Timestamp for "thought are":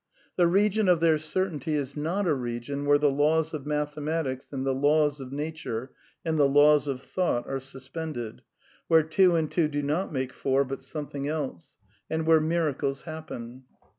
7.03-7.59